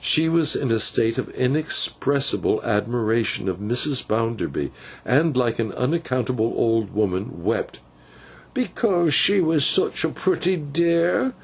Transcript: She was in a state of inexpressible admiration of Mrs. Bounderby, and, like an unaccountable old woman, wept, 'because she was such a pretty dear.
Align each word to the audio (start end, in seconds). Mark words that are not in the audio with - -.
She 0.00 0.28
was 0.28 0.54
in 0.54 0.70
a 0.70 0.78
state 0.78 1.18
of 1.18 1.30
inexpressible 1.30 2.62
admiration 2.62 3.48
of 3.48 3.58
Mrs. 3.58 4.06
Bounderby, 4.06 4.70
and, 5.04 5.36
like 5.36 5.58
an 5.58 5.72
unaccountable 5.72 6.54
old 6.54 6.92
woman, 6.94 7.42
wept, 7.42 7.80
'because 8.54 9.12
she 9.12 9.40
was 9.40 9.66
such 9.66 10.04
a 10.04 10.10
pretty 10.10 10.54
dear. 10.56 11.32